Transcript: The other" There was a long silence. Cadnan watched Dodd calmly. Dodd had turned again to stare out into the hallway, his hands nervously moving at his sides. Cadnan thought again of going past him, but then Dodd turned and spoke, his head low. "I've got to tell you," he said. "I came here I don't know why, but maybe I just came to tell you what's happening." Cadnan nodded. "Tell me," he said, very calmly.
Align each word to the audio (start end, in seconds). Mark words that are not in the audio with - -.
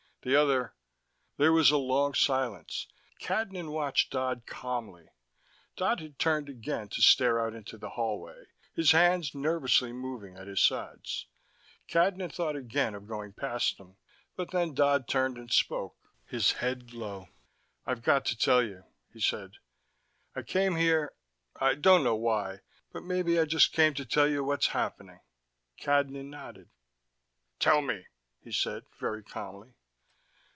The 0.23 0.35
other" 0.39 0.75
There 1.39 1.51
was 1.51 1.71
a 1.71 1.77
long 1.77 2.13
silence. 2.13 2.85
Cadnan 3.19 3.71
watched 3.71 4.11
Dodd 4.11 4.45
calmly. 4.45 5.09
Dodd 5.75 5.99
had 5.99 6.19
turned 6.19 6.47
again 6.47 6.89
to 6.89 7.01
stare 7.01 7.43
out 7.43 7.55
into 7.55 7.75
the 7.75 7.89
hallway, 7.89 8.43
his 8.71 8.91
hands 8.91 9.33
nervously 9.33 9.91
moving 9.91 10.35
at 10.37 10.45
his 10.45 10.61
sides. 10.61 11.25
Cadnan 11.87 12.29
thought 12.31 12.55
again 12.55 12.93
of 12.93 13.07
going 13.07 13.33
past 13.33 13.79
him, 13.79 13.97
but 14.35 14.51
then 14.51 14.75
Dodd 14.75 15.07
turned 15.07 15.39
and 15.39 15.51
spoke, 15.51 15.97
his 16.27 16.51
head 16.51 16.93
low. 16.93 17.29
"I've 17.87 18.03
got 18.03 18.23
to 18.25 18.37
tell 18.37 18.61
you," 18.61 18.83
he 19.11 19.19
said. 19.19 19.53
"I 20.35 20.43
came 20.43 20.75
here 20.75 21.13
I 21.55 21.73
don't 21.73 22.03
know 22.03 22.15
why, 22.15 22.59
but 22.93 23.01
maybe 23.03 23.39
I 23.39 23.45
just 23.45 23.73
came 23.73 23.95
to 23.95 24.05
tell 24.05 24.27
you 24.29 24.43
what's 24.43 24.67
happening." 24.67 25.21
Cadnan 25.79 26.29
nodded. 26.29 26.69
"Tell 27.57 27.81
me," 27.81 28.05
he 28.43 28.51
said, 28.51 28.85
very 28.99 29.23
calmly. 29.23 29.73